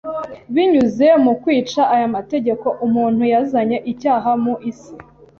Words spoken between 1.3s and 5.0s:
kwica aya mategeko, umuntu yazanye icyaha mu isi